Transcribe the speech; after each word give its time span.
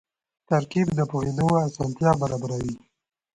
ترکیب 0.49 0.87
د 0.97 0.99
پوهېدو 1.11 1.47
اسانتیا 1.67 2.11
برابروي. 2.21 2.73